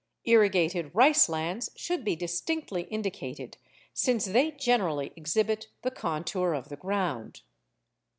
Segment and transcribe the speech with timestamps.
[0.25, 3.57] Irrigated rice lands should be distinctly indicated,
[3.93, 7.43] since they generally exhibit the contour of the ground.